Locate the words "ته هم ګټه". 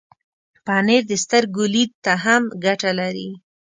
2.03-2.91